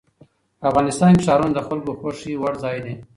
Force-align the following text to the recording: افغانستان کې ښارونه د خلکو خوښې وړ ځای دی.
افغانستان 0.69 1.11
کې 1.17 1.25
ښارونه 1.27 1.53
د 1.55 1.59
خلکو 1.67 1.91
خوښې 1.99 2.33
وړ 2.41 2.53
ځای 2.63 2.77
دی. 2.85 2.93